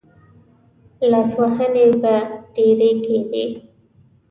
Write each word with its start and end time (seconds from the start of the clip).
لاسوهنې 1.09 1.85
به 2.01 2.15
ډېرې 2.55 2.91
کېدې. 3.05 3.45